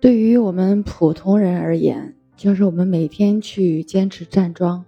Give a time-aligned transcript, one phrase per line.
[0.00, 4.82] 对于我们普通人而言，就是我们每天去坚持站桩，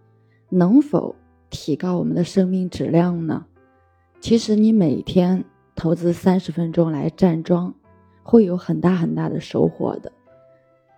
[0.49, 1.15] 能否
[1.50, 3.45] 提高我们的生命质量呢？
[4.21, 5.45] 其实你每天
[5.75, 7.75] 投资三十分钟来站桩，
[8.22, 10.11] 会有很大很大的收获的。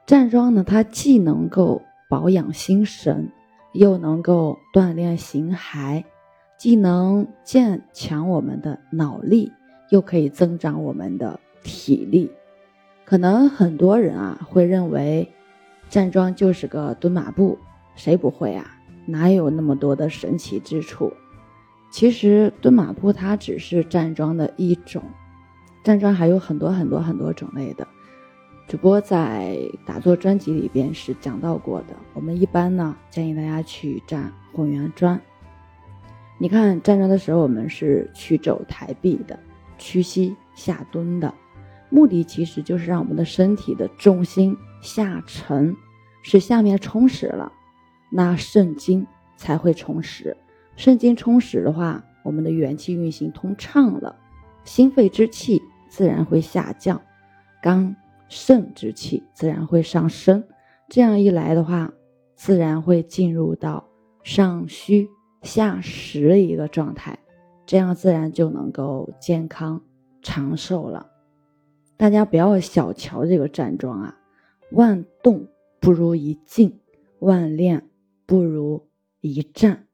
[0.07, 3.29] 站桩呢，它既能够保养心神，
[3.73, 6.05] 又能够锻炼形骸，
[6.57, 9.51] 既能健强我们的脑力，
[9.91, 12.31] 又可以增长我们的体力。
[13.15, 15.33] 可能很多人啊会认为，
[15.89, 17.57] 站桩就是个蹲马步，
[17.95, 18.77] 谁不会啊？
[19.07, 21.13] 哪有那么多的神奇之处？
[21.93, 25.01] 其实蹲马步它只是站桩的一种，
[25.85, 27.87] 站桩还有很多很多很多种类的，
[28.67, 31.95] 只不过在打坐专辑里边是讲到过的。
[32.15, 35.21] 我们一般呢建议大家去站混元桩。
[36.39, 39.39] 你看站桩的时候，我们是曲肘抬臂的，
[39.79, 41.33] 屈膝下蹲的。
[41.95, 45.77] 目的其实就是让我们的身体的重心下沉，
[46.25, 47.53] 使下面充实了，
[48.11, 50.37] 那肾经才会充实。
[50.75, 54.17] 肾经充实的话，我们的元气运行通畅了，
[54.65, 57.01] 心肺之气自然会下降，
[57.63, 57.95] 肝
[58.29, 60.43] 肾之气自然会上升。
[60.89, 61.93] 这样一来的话，
[62.35, 63.89] 自然会进入到
[64.25, 65.09] 上虚
[65.43, 67.17] 下实的一个状态，
[67.65, 69.81] 这样自然就能够健康
[70.21, 71.14] 长寿了。
[71.97, 74.19] 大家不要小瞧这个站桩啊，
[74.71, 75.47] 万动
[75.81, 76.81] 不如一静，
[77.21, 77.89] 万练
[78.27, 78.87] 不如
[79.21, 79.87] 一站。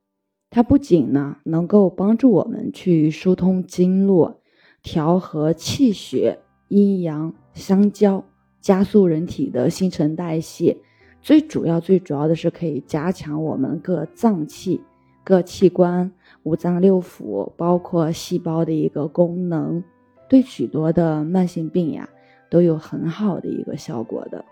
[0.49, 4.41] 它不仅呢能够帮助我们去疏通经络，
[4.83, 8.25] 调和气血，阴阳相交，
[8.61, 10.77] 加速人体的新陈代谢。
[11.23, 14.81] 最主要、最主要的是可以加强我们各脏器、
[15.23, 16.11] 各器官、
[16.45, 19.85] 五脏六腑，包括细胞的一个功能。
[20.31, 22.09] 对许多的慢性病呀，
[22.49, 24.45] 都有很好的一个效果的，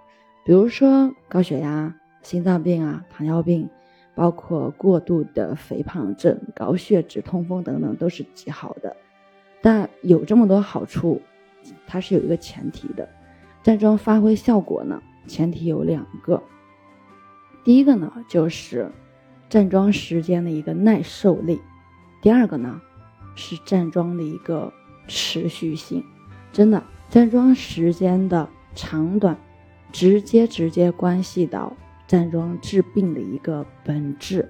[0.45, 3.69] 比如说高血压、心脏病啊、糖尿病，
[4.13, 8.97] 包括过度的肥胖症、高血脂、痛风等等，都是极好的。
[9.63, 11.23] 但有这么多好处，
[11.87, 13.09] 它是有一个前提的，
[13.63, 16.43] 站桩发挥效果呢，前提有两个。
[17.63, 18.91] 第一个呢，就是
[19.49, 21.57] 站桩时间的一个耐受力；
[22.21, 22.81] 第二个呢，
[23.37, 24.73] 是站桩的一个。
[25.09, 26.05] 持续性，
[26.53, 29.37] 真的站桩时间的长短，
[29.91, 31.77] 直接直接关系到
[32.07, 34.49] 站桩治病的一个本质。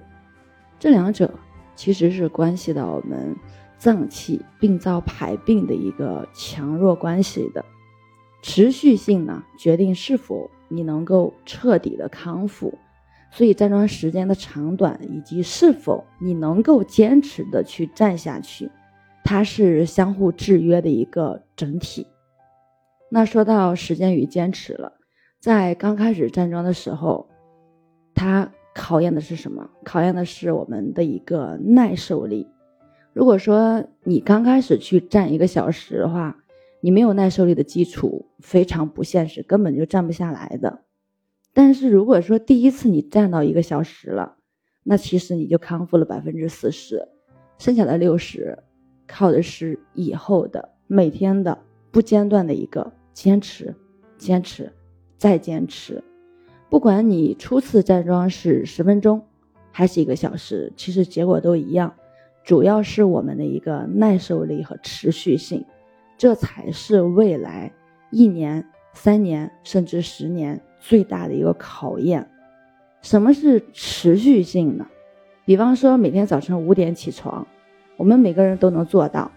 [0.77, 1.33] 这两者
[1.75, 3.35] 其实是关系到我们
[3.77, 7.65] 脏器病灶排病的一个强弱关系的。
[8.41, 12.77] 持续性呢，决定是否你能够彻底的康复。
[13.31, 18.71] 所以站桩时间的长短，以及是否你能够坚持的去站下去。
[19.23, 22.07] 它是相互制约的一个整体。
[23.09, 24.93] 那说到时间与坚持了，
[25.39, 27.27] 在刚开始站桩的时候，
[28.13, 29.69] 它考验的是什么？
[29.83, 32.47] 考验的是我们的一个耐受力。
[33.13, 36.37] 如果说你刚开始去站一个小时的话，
[36.81, 40.81] 你没有耐受力的基础，非常不现实，根本就站不下来的。
[41.53, 44.37] 但是如果说第一次你站到一个小时了，
[44.83, 47.07] 那其实你就康复了百分之四十，
[47.57, 48.59] 剩下的六十。
[49.11, 51.57] 靠的是以后的每天的
[51.89, 53.73] 不间断的一个坚持，
[54.19, 54.71] 坚持，
[55.17, 56.03] 再坚持。
[56.69, 59.25] 不管你初次站桩是十分钟，
[59.71, 61.91] 还是一个小时，其实结果都一样。
[62.43, 65.65] 主要是我们的一个耐受力和持续性，
[66.15, 67.73] 这才是未来
[68.11, 72.29] 一年、三年甚至十年最大的一个考验。
[73.01, 74.87] 什么是持续性呢？
[75.45, 77.47] 比方说每天早晨五点起床。
[77.99, 79.29] 我们每个人都能做到，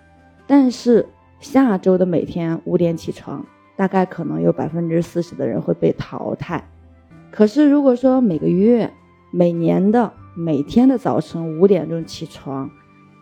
[0.46, 1.04] 但是
[1.40, 6.62] 下周的每天五点起床，大概可能有百分之四十的人会被淘汰。
[7.32, 8.88] 可是如果说每个月、
[9.32, 12.70] 每年的每天的早晨五点钟起床，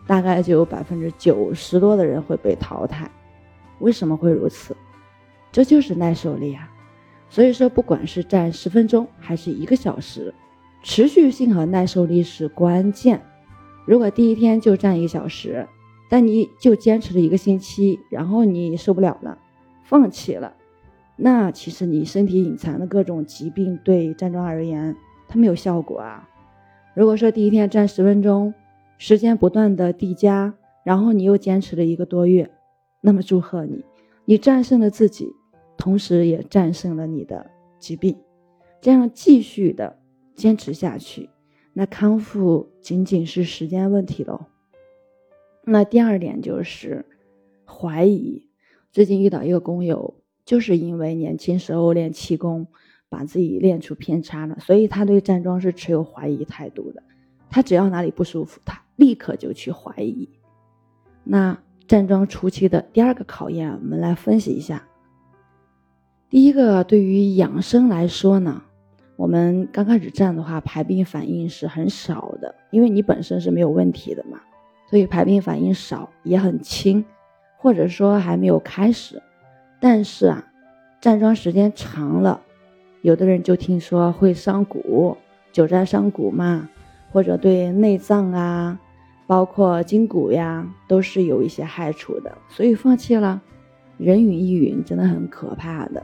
[0.05, 3.09] 大概就有百分之九十多的人会被淘汰。
[3.79, 4.77] 为什么会如此？
[5.51, 6.69] 这就是耐受力啊！
[7.29, 10.31] 所以说，不管是站十分钟还是一个小时，
[10.83, 13.19] 持续性和耐受力是关键。
[13.85, 15.67] 如果第一天就站一个小时，
[16.09, 19.37] 但你就坚持了一个星期，然后你受不了了，
[19.83, 20.53] 放弃了，
[21.15, 24.95] 那其实你身体隐藏的各种疾病对站桩而言，
[25.27, 26.27] 它没有效果啊。
[26.93, 28.53] 如果说第一天站十分钟，
[28.97, 30.53] 时间不断的递加，
[30.83, 32.51] 然后你又坚持了一个多月，
[32.99, 33.85] 那么祝贺你，
[34.25, 35.27] 你战胜了自己，
[35.77, 37.49] 同时也战胜了你的
[37.79, 38.15] 疾病，
[38.81, 39.97] 这样继续的
[40.35, 41.29] 坚持下去。
[41.73, 44.45] 那康复仅仅是时间问题喽。
[45.63, 47.05] 那第二点就是
[47.65, 48.45] 怀疑。
[48.91, 52.67] 最近遇到一个工友，就是因为年轻时候练气功，
[53.07, 57.01] 把自己练出偏差了，所以他对站桩是持有怀疑态度的。
[57.49, 60.27] 他只要哪里不舒服，他立刻就去怀疑。
[61.23, 61.57] 那
[61.87, 64.87] 站桩初期的第二个考验，我们来分析一下。
[66.29, 68.63] 第一个，对于养生来说呢，
[69.21, 74.41] 我们刚开始站的话，排病反应是很少的，因为你本身是没有问题的嘛，
[74.89, 77.05] 所以排病反应少也很轻，
[77.59, 79.21] 或者说还没有开始。
[79.79, 80.43] 但是啊，
[80.99, 82.41] 站桩时间长了，
[83.03, 85.15] 有的人就听说会伤骨，
[85.51, 86.67] 久站伤骨嘛。
[87.11, 88.79] 或者对内脏啊，
[89.27, 93.39] 包括筋骨呀，都是有一些害处的，所以放弃了。
[93.99, 96.01] 人云亦云，真的很可怕的。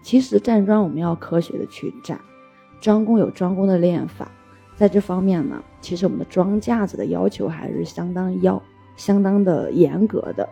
[0.00, 2.18] 其实站桩我们要科学的去站，
[2.80, 4.30] 桩功有桩功的练法，
[4.76, 8.62] 在这方面呢，其实我们的桩架子的要求还是相当要、
[8.96, 10.48] 相当的严格的。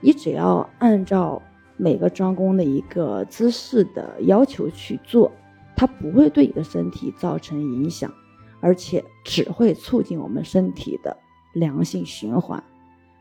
[0.00, 1.40] 你只要按照
[1.76, 5.30] 每个桩功的一个姿势的要求去做，
[5.74, 8.12] 它不会对你的身体造成影响。
[8.60, 11.14] 而且只会促进我们身体的
[11.52, 12.64] 良性循环，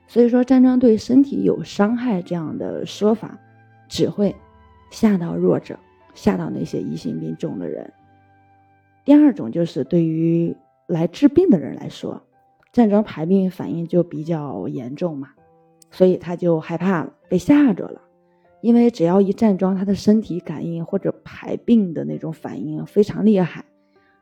[0.07, 3.37] 所以说站桩对身体有伤害这样的说法，
[3.89, 4.33] 只会
[4.89, 5.77] 吓到弱者，
[6.13, 7.91] 吓到那些疑心病重的人。
[9.05, 10.55] 第二种就是对于
[10.87, 12.21] 来治病的人来说，
[12.71, 15.29] 站桩排病反应就比较严重嘛，
[15.91, 18.01] 所以他就害怕了，被吓着了。
[18.61, 23.65] 因为只要一站桩，他的身体感应或者排病的那种反应非常厉害。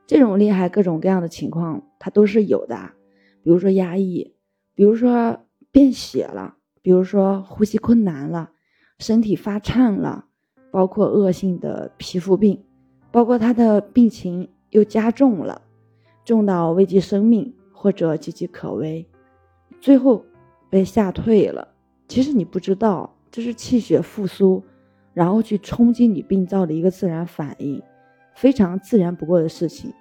[0.08, 2.76] 这种厉害各种各样的情况，它都是有的，
[3.44, 4.34] 比如说压抑，
[4.74, 5.38] 比如说
[5.72, 8.50] 便血了，比如说呼吸困难了，
[8.98, 10.26] 身体发颤了，
[10.72, 12.62] 包括恶性的皮肤病，
[13.12, 15.62] 包括他的病情又加重了，
[16.26, 19.06] 重到危及生命或者岌岌可危，
[19.80, 20.26] 最后
[20.70, 21.68] 被吓退了。
[22.08, 24.64] 其实你不知道，这是气血复苏，
[25.14, 27.82] 然后去冲击你病灶的一个自然反应。
[28.36, 29.94] 非常自然不过的事情，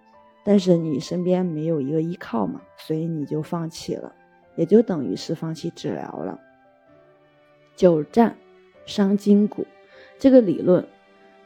[0.44, 4.14] 但是你身边没有一个依靠嘛，所以你就放弃了，
[4.56, 6.38] 也就等于是放弃治疗了。
[7.74, 8.36] 久站
[8.86, 9.66] 伤筋骨
[10.18, 10.86] 这个理论，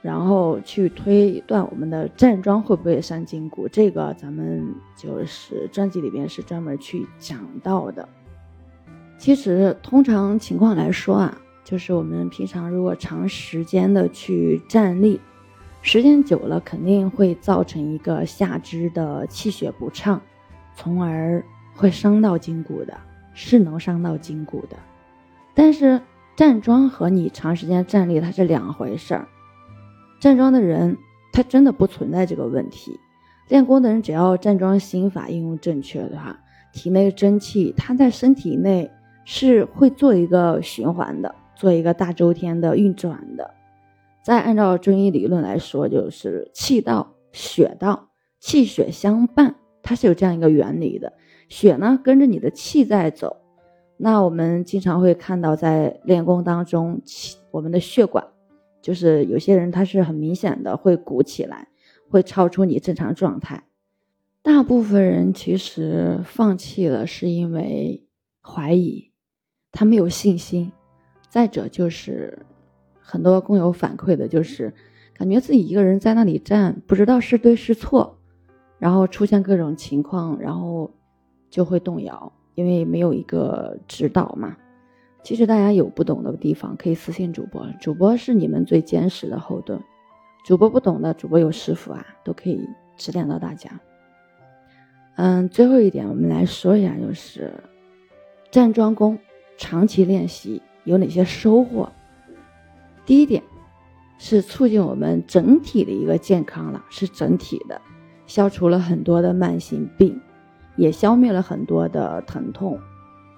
[0.05, 4.63] 然后去推断我们的站桩会不会伤筋骨，这个咱们
[4.95, 8.07] 就是专辑里边是专门去讲到的。
[9.17, 15.19] 其实通常情况来说啊，就是我们平常如果长时间的去站立。
[15.81, 20.21] 时间久了，肯定会造成一个下肢的气血不畅，
[20.77, 21.43] 从而
[21.75, 22.95] 会伤到筋骨的，
[23.33, 24.77] 是能伤到筋骨的。
[25.55, 25.99] 但是
[26.37, 29.29] 站桩和你长时间站立它是两回事儿。
[30.21, 30.97] 站桩的人
[31.33, 32.99] 他真的不存在这个问题，
[33.49, 36.39] 练功的人只要站桩心法应用正确的话，
[36.73, 38.91] 体内真气它在身体内
[39.25, 43.51] 是会做一个循环的，做一个大周天的运转的。
[44.23, 48.09] 再按照中医理论来说，就是气道血道，
[48.41, 51.13] 气血相伴，它是有这样一个原理的。
[51.49, 53.37] 血呢跟着你的气在走，
[53.99, 58.27] 那我们经常会看到在练功当中，气我们的血管，
[58.85, 61.69] 就是有些人他是很明显的会鼓起来，
[62.11, 63.65] 会超出你正常状态。
[64.43, 68.05] 大部分人其实放弃了，是因为
[68.43, 69.11] 怀疑，
[69.73, 70.71] 他没有信心。
[71.31, 72.45] 再者就是。
[73.07, 74.73] 很多工友反馈的就是，
[75.13, 78.19] 感觉自己一个人在那里站，不知道是对是错，
[78.79, 80.91] 然后出现各种情况，然后
[81.51, 84.57] 就会动摇，因为没有一个指导嘛。
[85.25, 89.81] 其实大家有不懂的地方，可以私信主播，主播是你们最坚实的后盾。
[90.45, 93.71] 主播不懂的，主播有师傅啊，都可以指点到大家。
[95.17, 97.55] 嗯，最后一点，我们来说一下，就是
[98.51, 99.19] 站桩功
[99.57, 101.91] 长期练习有哪些收获。
[103.07, 103.43] 第一点
[104.19, 107.81] 是促进我们整体的一个健康了，是整体的，
[108.27, 110.21] 消除了很多的慢性病，
[110.77, 112.79] 也消灭了很多的疼痛，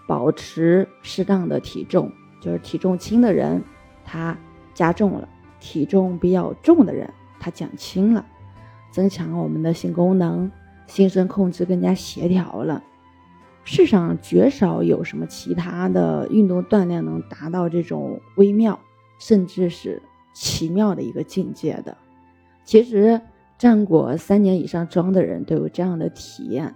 [0.07, 2.11] 保持适当的体重，
[2.41, 3.63] 就是体重轻的人
[4.05, 4.37] 他
[4.75, 5.29] 加重了，
[5.61, 7.09] 体重比较重的人
[7.41, 8.25] 他减轻了，
[8.91, 10.51] 增强我们的性功能，
[10.87, 12.83] 心身控制更加协调了。
[13.65, 18.79] 世上绝少有什么其他的运动锻炼能达到这种微妙。
[19.19, 20.03] 甚至是
[20.35, 21.97] 奇妙的一个境界的。
[22.65, 23.19] 其实
[23.57, 26.75] 站过三年以上桩的人都有这样的体验：，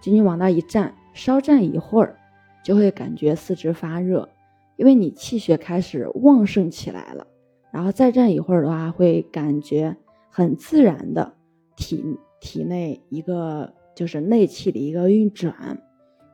[0.00, 2.16] 仅仅往那一站，稍站一会儿，
[2.62, 4.28] 就会感觉四肢发热，
[4.76, 7.26] 因为你气血开始旺盛起来了。
[7.70, 9.96] 然后再站一会儿的话，会感觉
[10.28, 11.34] 很自然的
[11.76, 12.04] 体
[12.40, 15.80] 体内一个就是内气的一个运转，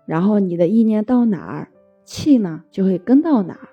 [0.06, 1.68] 然后你的意念到哪儿，
[2.04, 3.68] 气呢就会跟到哪儿。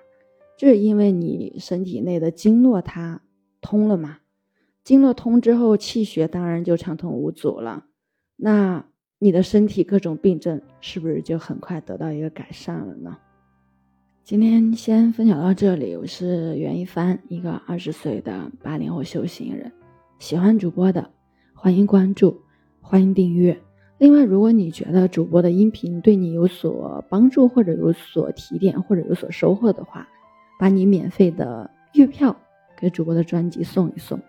[0.56, 3.22] 这是因为你身体内的经络它
[3.60, 4.18] 通了嘛？
[4.84, 7.86] 经络通之后，气血当然就畅通无阻了。
[8.36, 8.84] 那
[9.24, 13.16] 你的身体各种病症是不是就很快得到一个改善了呢？
[14.22, 15.96] 今天先分享到这里。
[15.96, 19.72] 我是袁一帆，一个二十岁的八零后修行人。
[20.18, 21.10] 喜欢主播的，
[21.54, 22.38] 欢迎关注，
[22.82, 23.58] 欢迎订阅。
[23.96, 30.06] 另外，如果你觉得主播的音频对你有所帮助，或者有所提点，或者有所收获的话，
[30.60, 32.36] 把你免费的月票
[32.76, 34.20] 给主播的专辑送一送。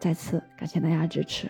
[0.00, 1.48] 再次感谢大家支持。